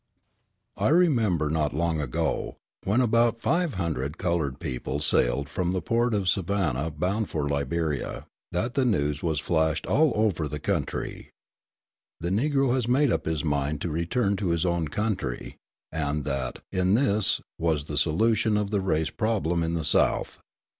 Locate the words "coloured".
4.17-4.59